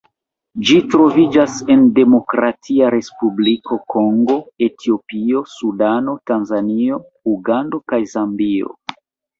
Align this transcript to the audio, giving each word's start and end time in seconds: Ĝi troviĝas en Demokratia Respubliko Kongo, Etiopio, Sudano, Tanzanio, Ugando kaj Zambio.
Ĝi 0.69 0.75
troviĝas 0.93 1.57
en 1.73 1.83
Demokratia 1.99 2.89
Respubliko 2.95 3.79
Kongo, 3.95 4.41
Etiopio, 4.71 5.45
Sudano, 5.55 6.19
Tanzanio, 6.33 7.03
Ugando 7.37 7.87
kaj 7.93 8.05
Zambio. 8.19 8.77